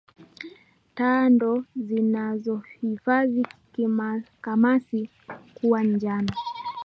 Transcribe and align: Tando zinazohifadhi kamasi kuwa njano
Tando 0.95 1.65
zinazohifadhi 1.75 3.43
kamasi 4.41 5.09
kuwa 5.61 5.83
njano 5.83 6.29